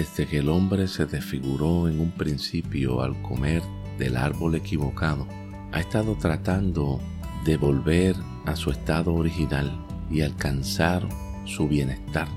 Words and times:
Desde 0.00 0.26
que 0.26 0.38
el 0.38 0.48
hombre 0.48 0.88
se 0.88 1.04
desfiguró 1.04 1.86
en 1.86 2.00
un 2.00 2.10
principio 2.12 3.02
al 3.02 3.20
comer 3.20 3.62
del 3.98 4.16
árbol 4.16 4.54
equivocado, 4.54 5.28
ha 5.72 5.80
estado 5.80 6.16
tratando 6.16 7.02
de 7.44 7.58
volver 7.58 8.16
a 8.46 8.56
su 8.56 8.70
estado 8.70 9.12
original 9.12 9.70
y 10.10 10.22
alcanzar 10.22 11.06
su 11.44 11.68
bienestar 11.68 12.28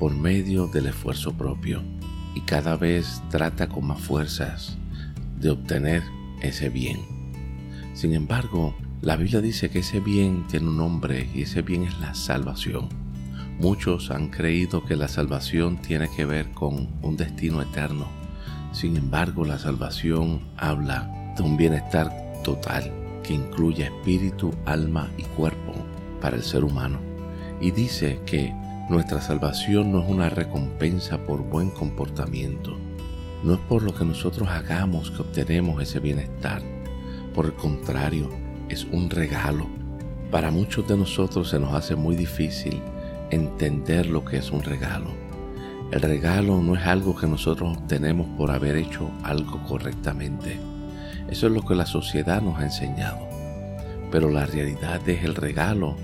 por 0.00 0.14
medio 0.14 0.66
del 0.68 0.86
esfuerzo 0.86 1.34
propio 1.34 1.82
y 2.34 2.40
cada 2.40 2.74
vez 2.74 3.20
trata 3.28 3.68
con 3.68 3.84
más 3.84 4.00
fuerzas 4.00 4.78
de 5.38 5.50
obtener 5.50 6.02
ese 6.40 6.70
bien. 6.70 7.00
Sin 7.92 8.14
embargo, 8.14 8.74
la 9.02 9.16
Biblia 9.16 9.42
dice 9.42 9.68
que 9.68 9.80
ese 9.80 10.00
bien 10.00 10.46
tiene 10.48 10.68
un 10.68 10.78
nombre 10.78 11.28
y 11.34 11.42
ese 11.42 11.60
bien 11.60 11.82
es 11.82 12.00
la 12.00 12.14
salvación. 12.14 13.03
Muchos 13.58 14.10
han 14.10 14.30
creído 14.30 14.84
que 14.84 14.96
la 14.96 15.06
salvación 15.06 15.76
tiene 15.76 16.08
que 16.14 16.24
ver 16.24 16.50
con 16.50 16.88
un 17.02 17.16
destino 17.16 17.62
eterno. 17.62 18.08
Sin 18.72 18.96
embargo, 18.96 19.44
la 19.44 19.58
salvación 19.58 20.40
habla 20.56 21.32
de 21.36 21.44
un 21.44 21.56
bienestar 21.56 22.12
total 22.42 22.92
que 23.22 23.32
incluye 23.32 23.84
espíritu, 23.84 24.52
alma 24.66 25.08
y 25.16 25.22
cuerpo 25.22 25.72
para 26.20 26.36
el 26.36 26.42
ser 26.42 26.64
humano. 26.64 26.98
Y 27.60 27.70
dice 27.70 28.20
que 28.26 28.52
nuestra 28.90 29.20
salvación 29.20 29.92
no 29.92 30.02
es 30.02 30.10
una 30.10 30.28
recompensa 30.28 31.18
por 31.18 31.40
buen 31.42 31.70
comportamiento. 31.70 32.76
No 33.44 33.54
es 33.54 33.60
por 33.60 33.84
lo 33.84 33.94
que 33.94 34.04
nosotros 34.04 34.48
hagamos 34.48 35.12
que 35.12 35.22
obtenemos 35.22 35.80
ese 35.80 36.00
bienestar. 36.00 36.60
Por 37.32 37.46
el 37.46 37.54
contrario, 37.54 38.28
es 38.68 38.84
un 38.84 39.10
regalo. 39.10 39.68
Para 40.32 40.50
muchos 40.50 40.88
de 40.88 40.96
nosotros 40.96 41.50
se 41.50 41.60
nos 41.60 41.72
hace 41.72 41.94
muy 41.94 42.16
difícil 42.16 42.82
entender 43.30 44.06
lo 44.06 44.24
que 44.24 44.38
es 44.38 44.50
un 44.50 44.62
regalo. 44.62 45.10
El 45.90 46.00
regalo 46.00 46.60
no 46.60 46.74
es 46.74 46.86
algo 46.86 47.14
que 47.14 47.26
nosotros 47.26 47.76
obtenemos 47.76 48.26
por 48.36 48.50
haber 48.50 48.76
hecho 48.76 49.10
algo 49.22 49.62
correctamente. 49.62 50.58
Eso 51.28 51.46
es 51.46 51.52
lo 51.52 51.62
que 51.62 51.74
la 51.74 51.86
sociedad 51.86 52.42
nos 52.42 52.58
ha 52.58 52.64
enseñado. 52.64 53.28
Pero 54.10 54.30
la 54.30 54.46
realidad 54.46 55.06
es 55.08 55.24
el 55.24 55.34
regalo. 55.34 55.96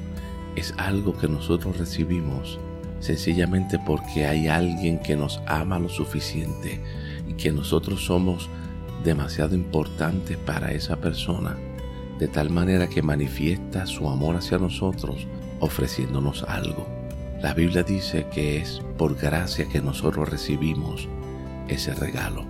Es 0.56 0.74
algo 0.78 1.16
que 1.16 1.28
nosotros 1.28 1.78
recibimos 1.78 2.58
sencillamente 3.00 3.78
porque 3.78 4.26
hay 4.26 4.48
alguien 4.48 4.98
que 4.98 5.16
nos 5.16 5.40
ama 5.46 5.78
lo 5.78 5.88
suficiente 5.88 6.80
y 7.26 7.32
que 7.34 7.50
nosotros 7.50 8.04
somos 8.04 8.48
demasiado 9.02 9.54
importantes 9.54 10.36
para 10.36 10.72
esa 10.72 10.96
persona, 10.96 11.56
de 12.18 12.28
tal 12.28 12.50
manera 12.50 12.88
que 12.88 13.02
manifiesta 13.02 13.86
su 13.86 14.08
amor 14.08 14.36
hacia 14.36 14.58
nosotros 14.58 15.26
ofreciéndonos 15.60 16.44
algo. 16.44 16.99
La 17.42 17.54
Biblia 17.54 17.82
dice 17.82 18.26
que 18.32 18.58
es 18.58 18.82
por 18.98 19.16
gracia 19.16 19.68
que 19.68 19.80
nosotros 19.80 20.28
recibimos 20.28 21.08
ese 21.68 21.94
regalo. 21.94 22.44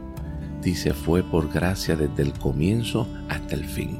Dice, 0.62 0.92
fue 0.92 1.22
por 1.22 1.52
gracia 1.52 1.96
desde 1.96 2.22
el 2.22 2.32
comienzo 2.32 3.08
hasta 3.28 3.54
el 3.54 3.64
fin. 3.64 3.98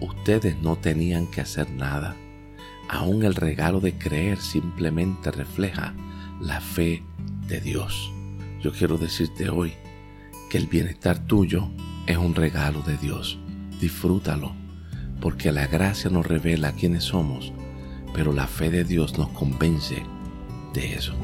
Ustedes 0.00 0.56
no 0.62 0.76
tenían 0.76 1.26
que 1.26 1.40
hacer 1.40 1.70
nada 1.70 2.16
aún 2.90 3.22
el 3.22 3.36
regalo 3.36 3.80
de 3.80 3.96
creer 3.96 4.38
simplemente 4.38 5.30
refleja 5.30 5.94
la 6.40 6.60
fe 6.60 7.04
de 7.46 7.60
Dios. 7.60 8.12
Yo 8.60 8.72
quiero 8.72 8.98
decirte 8.98 9.48
hoy 9.48 9.74
que 10.50 10.58
el 10.58 10.66
bienestar 10.66 11.24
tuyo 11.26 11.70
es 12.06 12.16
un 12.16 12.34
regalo 12.34 12.82
de 12.82 12.96
Dios. 12.96 13.38
Disfrútalo, 13.80 14.54
porque 15.20 15.52
la 15.52 15.68
gracia 15.68 16.10
nos 16.10 16.26
revela 16.26 16.72
quiénes 16.72 17.04
somos, 17.04 17.52
pero 18.12 18.32
la 18.32 18.48
fe 18.48 18.70
de 18.70 18.82
Dios 18.82 19.16
nos 19.16 19.28
convence 19.28 20.02
de 20.72 20.94
eso. 20.94 21.14